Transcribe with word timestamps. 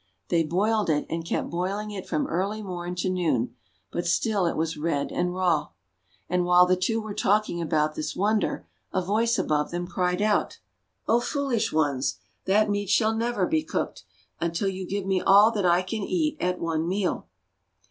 They 0.29 0.41
boiled 0.43 0.89
it, 0.89 1.05
and 1.11 1.23
kept 1.23 1.51
boiling 1.51 1.91
it 1.91 2.07
from 2.07 2.25
early 2.25 2.63
morn 2.63 2.95
to 2.95 3.07
noon, 3.11 3.55
but 3.91 4.07
still 4.07 4.47
it 4.47 4.57
was 4.57 4.75
red 4.75 5.11
and 5.11 5.31
raw. 5.31 5.69
And 6.27 6.43
while 6.43 6.65
the 6.65 6.75
two 6.75 6.99
were 6.99 7.13
talking 7.13 7.61
about 7.61 7.93
this 7.93 8.15
wonder, 8.15 8.65
a 8.91 9.03
voice 9.03 9.37
above 9.37 9.69
them 9.69 9.85
cried 9.85 10.19
out:— 10.19 10.57
"O 11.07 11.19
foolish 11.19 11.71
ones! 11.71 12.17
That 12.45 12.67
meat 12.67 12.89
shall 12.89 13.13
never 13.15 13.45
be 13.45 13.61
cooked, 13.61 14.03
until 14.39 14.69
you 14.69 14.87
give 14.87 15.05
me 15.05 15.21
all 15.21 15.51
that 15.51 15.67
I 15.67 15.83
can 15.83 16.01
eat 16.01 16.35
at 16.39 16.59
one 16.59 16.87
meal." 16.87 17.27